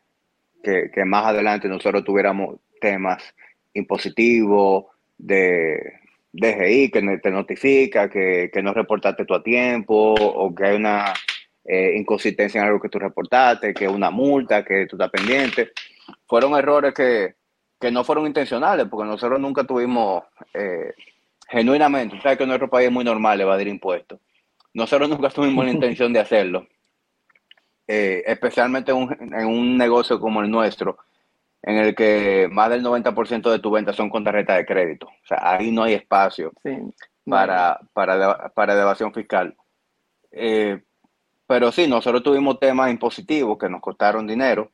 [0.65, 3.23] que, más adelante nosotros tuviéramos temas
[3.73, 4.85] impositivos,
[5.17, 5.93] de
[6.33, 11.13] DGI que te notifica que, que no reportaste tú a tiempo o que hay una
[11.63, 15.71] eh, inconsistencia en algo que tú reportaste, que una multa, que tú estás pendiente.
[16.27, 17.35] Fueron errores que,
[17.79, 20.23] que no fueron intencionales, porque nosotros nunca tuvimos
[20.53, 20.93] eh,
[21.47, 24.19] genuinamente, sabes que en nuestro país es muy normal evadir impuestos.
[24.73, 26.67] Nosotros nunca tuvimos la intención de hacerlo,
[27.87, 30.97] eh, especialmente en un, negocio como el nuestro,
[31.61, 35.07] en el que más del 90% de tu venta son con tarjeta de crédito.
[35.07, 36.51] O sea, ahí no hay espacio
[37.25, 39.55] para, para, para evasión fiscal.
[40.31, 40.81] Eh,
[41.47, 44.71] pero sí, nosotros tuvimos temas impositivos que nos costaron dinero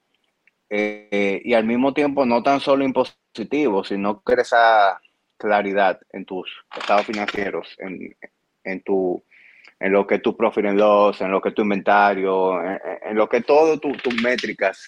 [0.70, 5.00] eh, y al mismo tiempo no tan solo impositivos, sino que esa
[5.38, 8.16] claridad en tus estados financieros, en,
[8.64, 9.22] en tu
[9.82, 13.42] en lo que tu profit and loss, en lo que tu inventario, en, lo que
[13.42, 14.88] todo tus métricas,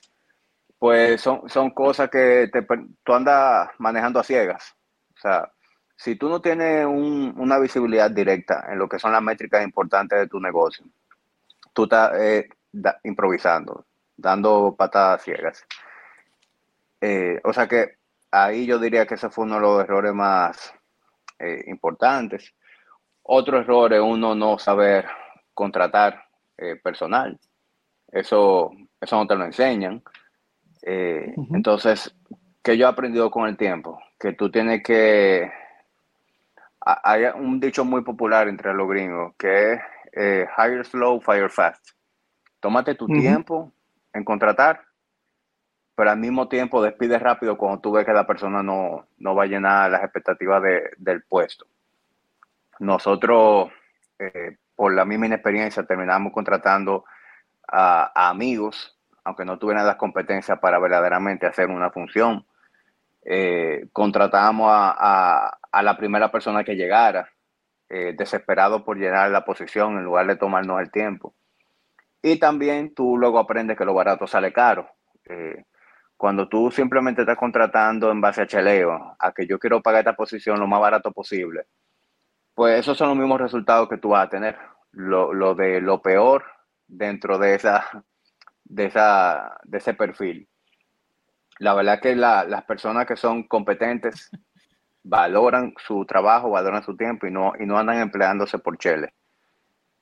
[0.78, 2.62] pues son, son cosas que te,
[3.04, 4.76] tú andas manejando a ciegas.
[5.16, 5.52] O sea,
[5.96, 10.28] si tú no tienes una visibilidad directa en lo que son las métricas importantes de
[10.28, 10.86] tu negocio,
[11.74, 12.48] tú estás eh,
[13.04, 15.66] improvisando, dando patadas ciegas.
[17.02, 17.98] Eh, o sea que
[18.30, 20.72] ahí yo diría que ese fue uno de los errores más
[21.40, 22.54] eh, importantes.
[23.24, 25.06] Otro error es uno no saber
[25.54, 26.26] contratar
[26.58, 27.40] eh, personal.
[28.12, 30.04] Eso, eso no te lo enseñan.
[30.82, 32.14] Eh, entonces,
[32.62, 34.00] ¿qué yo he aprendido con el tiempo?
[34.20, 35.50] Que tú tienes que...
[36.86, 39.80] Hay un dicho muy popular entre los gringos que es
[40.12, 41.92] eh, hire slow, fire fast.
[42.60, 43.72] Tómate tu tiempo
[44.12, 44.82] en contratar,
[45.96, 49.44] pero al mismo tiempo despide rápido cuando tú ves que la persona no, no va
[49.44, 50.62] a llenar las expectativas
[50.98, 51.66] del puesto.
[52.80, 53.72] Nosotros,
[54.20, 57.06] eh, por la misma inexperiencia, terminamos contratando
[57.68, 62.46] a, amigos, aunque no tuvieran las competencias para verdaderamente hacer una función.
[63.26, 67.30] Eh, contratamos a, la primera persona que llegara,
[67.90, 71.34] eh, desesperado por llenar la posición en lugar de tomarnos el tiempo.
[72.22, 74.90] Y también tú luego aprendes que lo barato sale caro.
[76.18, 80.16] cuando tú simplemente estás contratando en base a cheleo, a que yo quiero pagar esta
[80.16, 81.66] posición lo más barato posible,
[82.56, 84.58] pues esos son los mismos resultados que tú vas a tener.
[84.92, 86.44] Lo, de lo peor
[86.88, 88.04] dentro de esa,
[88.64, 90.48] de esa, de ese perfil.
[91.58, 94.30] La verdad que las personas que son competentes
[95.04, 99.14] valoran su trabajo, valoran su tiempo y no, y no andan empleándose por chele.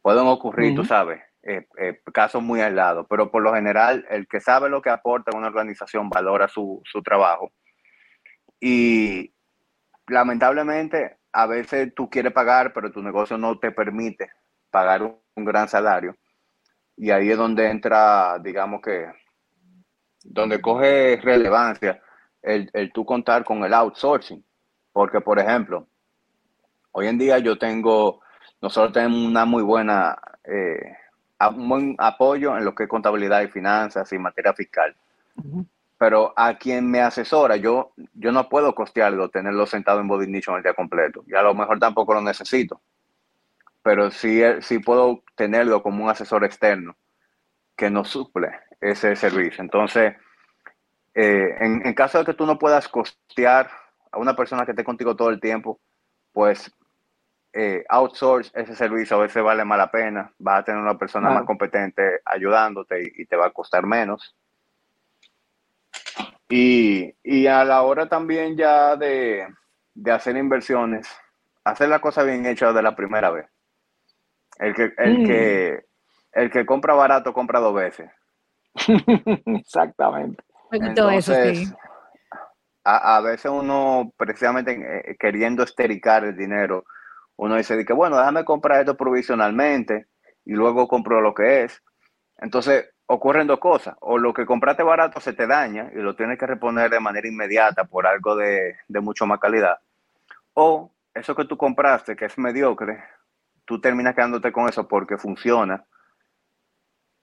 [0.02, 4.40] Pueden ocurrir, tú sabes, eh, eh, casos muy aislados, pero por lo general el que
[4.40, 7.52] sabe lo que aporta a una organización valora su, su trabajo.
[8.60, 9.34] Y
[10.08, 14.32] lamentablemente a veces tú quieres pagar, pero tu negocio no te permite
[14.70, 16.16] pagar un, gran salario.
[16.96, 19.12] Y ahí es donde entra, digamos que,
[20.24, 22.02] donde coge relevancia
[22.42, 24.44] el, el tú contar con el outsourcing.
[24.92, 25.88] Porque, por ejemplo,
[26.92, 28.22] hoy en día yo tengo,
[28.62, 30.98] nosotros tenemos una muy buena, eh,
[31.56, 34.96] un buen apoyo en lo que es contabilidad y finanzas y materia fiscal
[36.02, 40.58] pero a quien me asesora, yo, yo no puedo costearlo, tenerlo sentado en Body Nicho
[40.58, 41.24] el día completo.
[41.28, 42.82] Y a lo mejor tampoco lo necesito.
[43.84, 46.98] Pero sí, sí puedo tenerlo como un asesor externo
[47.76, 49.64] que nos suple ese servicio.
[49.64, 50.16] Entonces,
[51.14, 53.70] eh, en, caso de que tú no puedas costear
[54.12, 55.80] a una persona que esté contigo todo el tiempo,
[56.32, 56.76] pues
[57.54, 60.34] eh, outsource ese servicio a veces vale más la pena.
[60.40, 64.36] Vas a tener una persona más competente ayudándote y te va a costar menos.
[66.52, 69.48] Y, a la hora también ya de,
[70.12, 71.08] hacer inversiones,
[71.64, 73.48] hacer la cosa bien hecha de la primera vez.
[74.58, 75.26] El que, el mm.
[75.26, 75.80] que,
[76.34, 78.12] el que compra barato compra dos veces.
[79.46, 80.44] Exactamente.
[80.72, 81.74] Entonces,
[82.84, 86.84] a, a, veces uno, precisamente eh, queriendo estericar el dinero,
[87.38, 90.08] uno dice que, bueno, déjame comprar esto provisionalmente
[90.46, 91.82] y luego compro lo que es.
[92.38, 93.96] Entonces, ocurren dos cosas.
[94.00, 97.28] O lo que compraste barato se te daña y lo tienes que reponer de manera
[97.28, 99.80] inmediata por algo de, mucho más calidad.
[100.54, 103.04] O eso que tú compraste, que es mediocre,
[103.66, 105.86] tú terminas quedándote con eso porque funciona,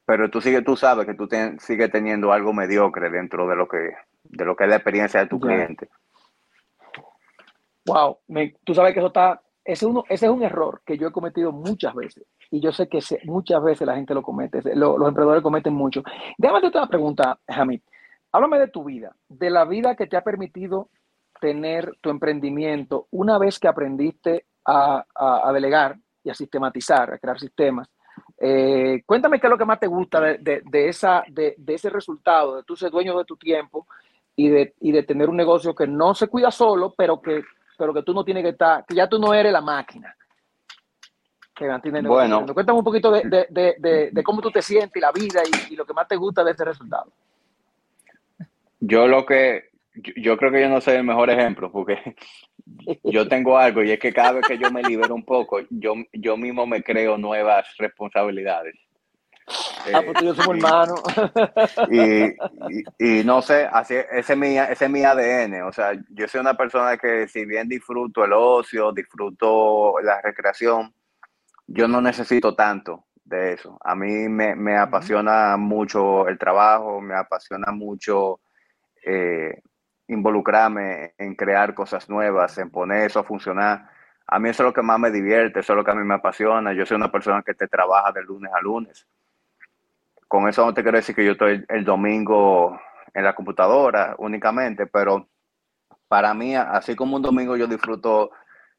[0.04, 3.92] pero tú, sigue, tú sabes que tú sigues teniendo algo mediocre dentro de lo que,
[4.24, 5.88] de lo que es la experiencia de tu cliente.
[7.86, 8.18] Wow,
[8.64, 11.50] tú sabes que eso está, ese, uno, ese es un error que yo he cometido
[11.50, 15.74] muchas veces y yo sé que muchas veces la gente lo comete, los emprendedores cometen
[15.74, 16.02] mucho.
[16.36, 17.80] Déjame hacerte una pregunta, Hamid.
[18.32, 20.90] Háblame de tu vida, de la vida que te ha permitido
[21.40, 25.04] tener tu emprendimiento una vez que aprendiste a,
[25.52, 27.88] delegar y a sistematizar, a crear sistemas.
[28.38, 32.62] Eh, cuéntame qué es lo que más te gusta de, esa, de, ese resultado, de
[32.64, 33.86] tú ser dueño de tu tiempo
[34.36, 37.42] y de, y de tener un negocio que no se cuida solo, pero que,
[37.78, 40.14] pero que tú no tienes que estar, que ya tú no eres la máquina.
[41.58, 41.66] Que
[42.02, 45.84] bueno, cuéntame un poquito de, cómo tú te sientes y la vida y, y lo
[45.84, 47.10] que más te gusta de este resultado.
[48.78, 49.70] Yo lo que,
[50.16, 51.98] yo, creo que yo no soy el mejor ejemplo porque
[53.04, 55.94] yo tengo algo y es que cada vez que yo me libero un poco, yo,
[56.12, 58.76] yo mismo me creo nuevas responsabilidades.
[59.94, 60.94] Ah, pues yo soy hermano.
[61.90, 62.34] Y,
[62.98, 65.62] y, no sé, así, ese, es mi, ese es mi ADN.
[65.62, 70.92] O sea, yo soy una persona que si bien disfruto el ocio, disfruto la recreación,
[71.68, 73.78] yo no necesito tanto de eso.
[73.84, 78.40] A mí me, me apasiona mucho el trabajo, me apasiona mucho
[79.04, 79.60] eh,
[80.08, 83.90] involucrarme en crear cosas nuevas, en poner eso a funcionar.
[84.26, 86.04] A mí eso es lo que más me divierte, eso es lo que a mí
[86.04, 86.72] me apasiona.
[86.72, 89.06] Yo soy una persona que te trabaja de lunes a lunes.
[90.26, 92.78] Con eso no te quiero decir que yo estoy el domingo
[93.12, 95.28] en la computadora únicamente, pero
[96.08, 98.30] para mí, así como un domingo yo disfruto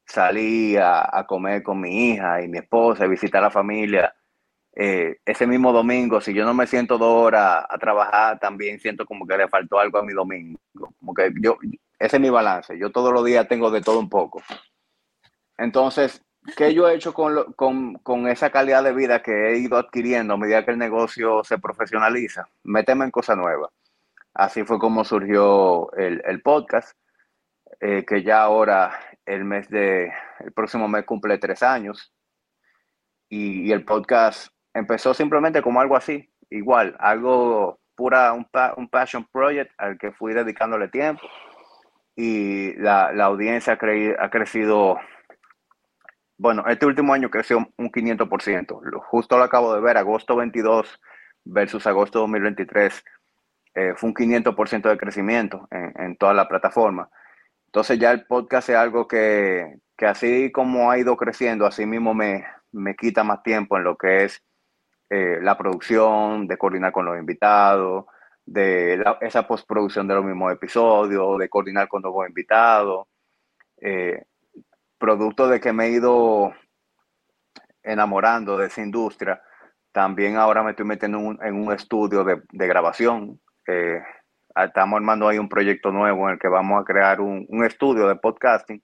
[0.10, 4.14] salir a, comer con mi hija y mi esposa, visitar a la familia,
[4.76, 9.06] eh, ese mismo domingo, si yo no me siento dos horas a trabajar, también siento
[9.06, 10.60] como que le faltó algo a mi domingo.
[11.00, 11.58] Como que yo,
[12.00, 12.78] ese es mi balance.
[12.78, 14.42] Yo todos los días tengo de todo un poco.
[15.58, 16.24] Entonces,
[16.58, 20.34] ¿qué yo he hecho con, con, con, esa calidad de vida que he ido adquiriendo
[20.34, 22.48] a medida que el negocio se profesionaliza?
[22.64, 23.70] Méteme en cosas nuevas.
[24.34, 26.98] Así fue como surgió el, el podcast,
[27.82, 28.92] eh, que ya ahora
[29.30, 32.14] el mes de, el próximo mes cumple tres años.
[33.30, 39.72] Y, el podcast empezó simplemente como algo así, igual, algo pura, un, un passion project
[39.78, 41.22] al que fui dedicándole tiempo
[42.16, 44.98] y la, la audiencia ha, ha crecido,
[46.38, 51.00] bueno, este último año creció un 500%, justo lo acabo de ver, agosto 22
[51.46, 53.06] versus agosto 2023,
[53.76, 57.10] eh, fue un 500% de crecimiento en, en, toda la plataforma.
[57.70, 62.16] Entonces ya el podcast es algo que, que así como ha ido creciendo, así mismo
[62.16, 64.44] me, me quita más tiempo en lo que es
[65.12, 68.06] eh, la producción, de coordinar con los invitados,
[68.44, 73.06] de esa postproducción de los mismos episodios, de coordinar con nuevos invitados.
[73.80, 74.24] Eh,
[74.98, 76.52] producto de que me he ido
[77.84, 79.44] enamorando de esa industria,
[79.92, 83.40] también ahora me estoy metiendo en un, estudio de, grabación.
[83.68, 84.02] Eh,
[84.66, 88.16] estamos armando ahí un proyecto nuevo en el que vamos a crear un, estudio de
[88.16, 88.82] podcasting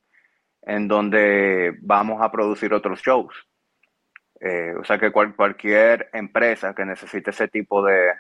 [0.64, 3.34] en donde vamos a producir otros shows.
[4.40, 8.14] Eh, o sea que cualquier empresa que necesite ese tipo de,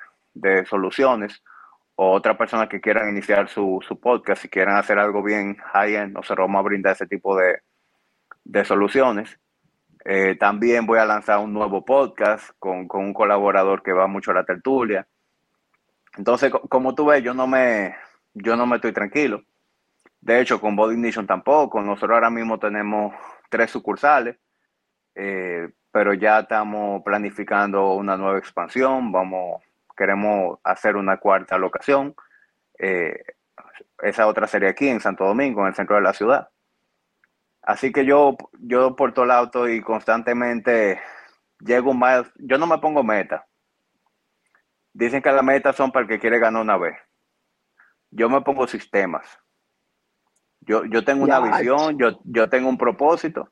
[0.65, 1.43] soluciones
[1.95, 6.45] o otra persona que quieran iniciar su, podcast, si quieren hacer algo bien high-end, nosotros
[6.45, 9.39] vamos a brindar ese tipo de, soluciones.
[10.03, 14.35] Eh, también voy a lanzar un nuevo podcast con, un colaborador que va mucho a
[14.35, 15.07] la tertulia.
[16.17, 17.95] Entonces, como tú ves, yo no me,
[18.33, 19.43] yo no me estoy tranquilo.
[20.21, 21.81] De hecho, con Body Nation tampoco.
[21.81, 23.13] Nosotros ahora mismo tenemos
[23.49, 24.37] tres sucursales.
[25.15, 29.63] Eh, pero ya estamos planificando una nueva expansión, vamos,
[29.95, 32.13] queremos hacer una cuarta locación.
[32.77, 33.23] Eh,
[34.03, 36.49] esa otra sería aquí en Santo Domingo, en el centro de la ciudad.
[37.61, 40.99] Así que yo, yo por todo lado estoy constantemente,
[41.59, 43.47] llego más, yo no me pongo meta.
[44.95, 46.95] Dicen que las metas son para el que quiere ganar una vez.
[48.11, 49.27] Yo me pongo sistemas.
[50.61, 53.51] Yo, yo tengo una visión, yo, yo tengo un propósito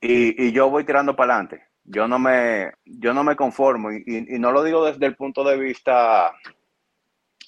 [0.00, 1.68] y, yo voy tirando para adelante.
[1.84, 5.56] Yo no me, yo no me conformo y, no lo digo desde el punto de
[5.56, 6.32] vista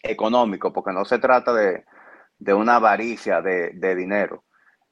[0.04, 1.84] económico, porque no se trata de,
[2.54, 4.44] una avaricia de, dinero.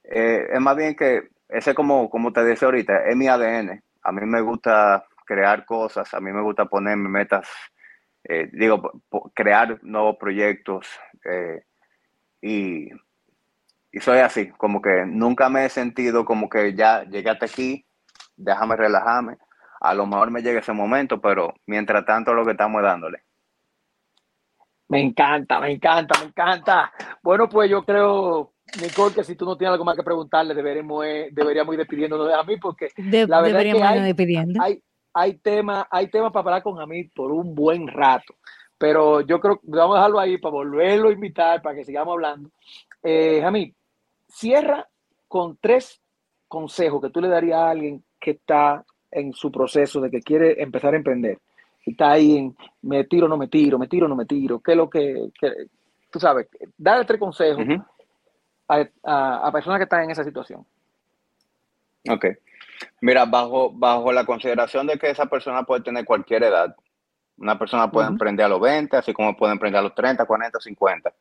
[0.03, 3.81] Eh, es más bien que ese, como, como te decía ahorita, es mi ADN.
[4.03, 7.49] A mí me gusta crear cosas, a mí me gusta ponerme metas,
[8.25, 9.03] eh, digo,
[9.35, 10.89] crear nuevos proyectos
[11.25, 11.63] eh,
[12.41, 12.89] y,
[13.93, 17.87] y soy así, como que nunca me he sentido como que ya llegué hasta aquí,
[18.37, 19.37] déjame relajarme.
[19.81, 23.23] A lo mejor me llega ese momento, pero mientras tanto lo que estamos dándole.
[24.89, 26.93] Me encanta, me encanta, me encanta.
[27.23, 31.05] Bueno, pues yo creo, Nicole, que si tú no tienes algo más que preguntarle, deberemos,
[31.05, 34.15] eh, deberíamos ir despidiéndonos de mí, porque la verdad es que hay,
[34.61, 34.83] hay,
[35.15, 38.35] hay temas hay tema para hablar con Jamil por un buen rato.
[38.77, 42.13] Pero yo creo que vamos a dejarlo ahí para volverlo a invitar, para que sigamos
[42.13, 42.51] hablando.
[43.03, 43.75] Eh, Jamil,
[44.29, 44.89] Cierra
[45.29, 46.01] con tres
[46.49, 50.61] consejos que tú le darías a alguien que está en su proceso de que quiere
[50.61, 51.39] empezar a emprender.
[51.87, 54.61] Y está ahí en me tiro, no me tiro, me tiro, no me tiro.
[54.61, 55.31] ¿Qué es lo que,
[56.11, 56.49] tú sabes?
[56.77, 57.65] Dale tres consejos
[58.69, 60.67] a, personas que están en esa situación.
[62.09, 62.27] Ok.
[63.01, 66.75] Mira, bajo, bajo la consideración de que esa persona puede tener cualquier edad,
[67.37, 70.61] una persona puede emprender a los 20, así como puede emprender a los 30, 40,
[70.61, 71.13] 50.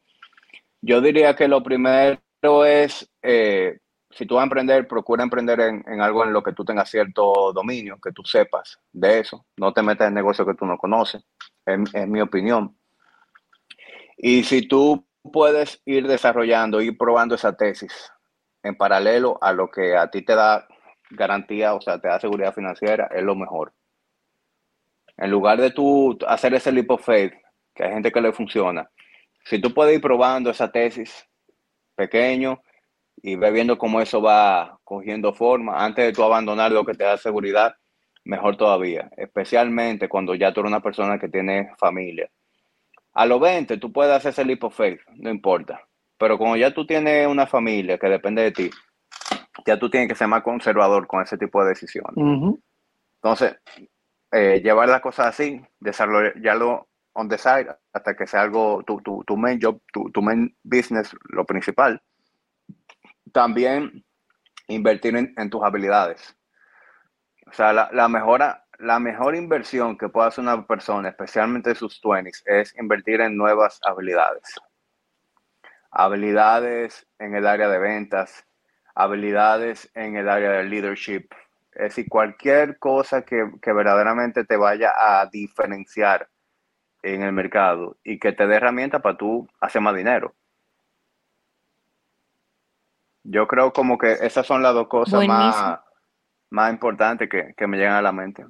[0.81, 2.19] Yo diría que lo primero
[2.65, 3.79] es, eh,
[4.11, 7.51] si tú vas a emprender, procura emprender en, algo en lo que tú tengas cierto
[7.53, 9.45] dominio, que tú sepas de eso.
[9.57, 11.23] No te metas en negocio que tú no conoces,
[11.65, 12.77] es mi opinión.
[14.17, 18.11] Y si tú puedes ir desarrollando, ir probando esa tesis
[18.61, 20.67] en paralelo a lo que a ti te da
[21.15, 23.73] garantía, o sea, te da seguridad financiera, es lo mejor.
[25.17, 27.33] En lugar de tú hacer ese leap of faith,
[27.73, 28.89] que hay gente que le funciona,
[29.45, 31.27] si tú puedes ir probando esa tesis
[31.95, 32.61] pequeño
[33.21, 37.03] y ver viendo cómo eso va cogiendo forma, antes de tú abandonar lo que te
[37.03, 37.75] da seguridad,
[38.25, 42.29] mejor todavía, especialmente cuando ya tú eres una persona que tiene familia.
[43.13, 45.81] A los 20 tú puedes hacer ese leap of faith, no importa.
[46.17, 48.69] Pero como ya tú tienes una familia que depende de ti,
[49.65, 52.57] ya tú tienes que ser más conservador con ese tipo de decisiones.
[53.15, 53.55] Entonces,
[54.31, 59.23] eh, llevar las cosas así, desarrollarlo on the side hasta que sea algo, tu, tu,
[59.23, 62.01] tu main job, tu, tu, main business, lo principal.
[63.31, 64.03] También
[64.67, 66.35] invertir en, tus habilidades.
[67.47, 71.75] O sea, la, la, mejora, la mejor inversión que puede hacer una persona, especialmente en
[71.75, 74.59] sus 20s, es invertir en nuevas habilidades.
[75.91, 78.45] Habilidades en el área de ventas,
[78.95, 81.27] habilidades en el área de leadership,
[81.73, 86.29] es decir, cualquier cosa que, verdaderamente te vaya a diferenciar
[87.01, 90.33] en el mercado y que te dé herramientas para tú hacer más dinero.
[93.23, 95.79] Yo creo como que esas son las dos cosas más,
[96.49, 98.45] más importantes que, que me llegan a la mente.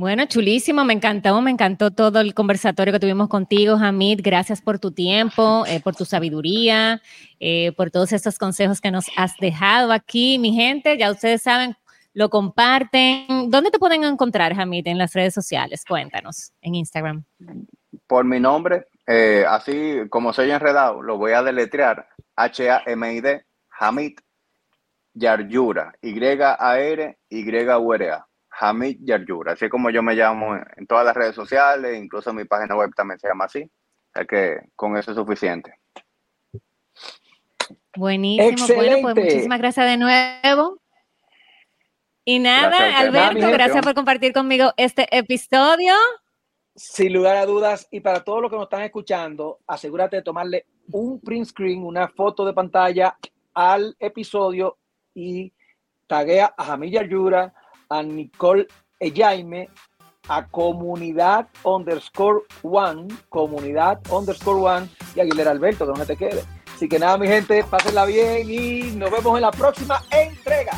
[0.00, 4.20] Bueno, chulísimo, me encantó, me encantó todo el conversatorio que tuvimos contigo, Hamid.
[4.24, 7.02] Gracias por tu tiempo, eh, por tu sabiduría,
[7.38, 10.96] eh, por todos estos consejos que nos has dejado aquí, mi gente.
[10.96, 11.76] Ya ustedes saben,
[12.14, 13.50] lo comparten.
[13.50, 15.84] ¿Dónde te pueden encontrar, Hamid, en las redes sociales?
[15.86, 17.22] Cuéntanos, en Instagram.
[18.06, 23.44] Por mi nombre, eh, así como soy enredado, lo voy a deletrear, H-A-M-I-D,
[23.78, 24.18] Hamid
[25.12, 27.16] Yaryura, Y-A-R-Y-U-R-A.
[28.60, 32.76] Hamid Yaryura, así como yo me llamo en todas las redes sociales, incluso mi página
[32.76, 33.70] web también se llama así.
[34.14, 35.74] Es que con eso es suficiente.
[37.96, 40.80] Buenísimo, bueno, pues muchísimas gracias de nuevo.
[42.24, 45.94] Y nada, Alberto, gracias por compartir conmigo este episodio.
[46.76, 50.66] Sin lugar a dudas, y para todos los que nos están escuchando, asegúrate de tomarle
[50.92, 53.16] un print screen, una foto de pantalla
[53.54, 54.78] al episodio
[55.14, 55.52] y
[56.06, 57.52] taguea a Hamid Yaryura,
[57.90, 58.66] a Nicole
[59.00, 59.68] Jaime,
[60.28, 66.44] a comunidad underscore one, comunidad underscore one y Aguilera Alberto, que no te quede.
[66.74, 70.72] Así que nada, mi gente, pásenla bien y nos vemos en la próxima entrega.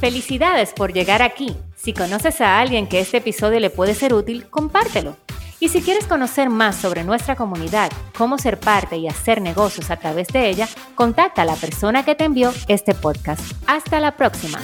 [0.00, 1.56] Felicidades por llegar aquí.
[1.76, 5.16] Si conoces a alguien que este episodio le puede ser útil, compártelo.
[5.60, 9.98] Y si quieres conocer más sobre nuestra comunidad, cómo ser parte y hacer negocios a
[9.98, 13.42] través de ella, contacta a la persona que te envió este podcast.
[13.66, 14.58] Hasta la próxima.